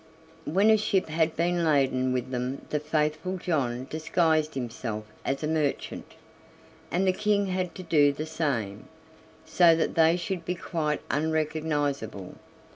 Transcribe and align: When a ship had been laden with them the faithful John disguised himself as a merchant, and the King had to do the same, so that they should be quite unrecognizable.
When 0.45 0.71
a 0.71 0.77
ship 0.77 1.09
had 1.09 1.35
been 1.35 1.63
laden 1.63 2.11
with 2.11 2.31
them 2.31 2.65
the 2.71 2.79
faithful 2.79 3.37
John 3.37 3.85
disguised 3.87 4.55
himself 4.55 5.05
as 5.23 5.43
a 5.43 5.47
merchant, 5.47 6.13
and 6.89 7.05
the 7.05 7.13
King 7.13 7.45
had 7.45 7.75
to 7.75 7.83
do 7.83 8.11
the 8.11 8.25
same, 8.25 8.87
so 9.45 9.75
that 9.75 9.93
they 9.93 10.17
should 10.17 10.43
be 10.43 10.55
quite 10.55 11.01
unrecognizable. 11.11 12.33